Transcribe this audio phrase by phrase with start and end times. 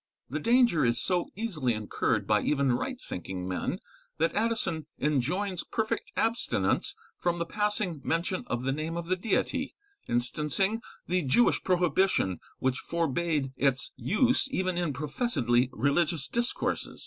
[0.31, 3.77] The danger is so easily incurred by even right thinking men,
[4.17, 9.75] that Addison enjoins perfect abstinence from the passing mention of the name of the Deity,
[10.07, 16.99] instancing the Jewish prohibition which forbad its use even in professedly religious discourses.